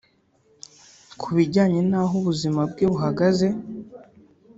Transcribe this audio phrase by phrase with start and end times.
[1.19, 3.47] ku bijyanye n’aho ubuzima bwe buhagaze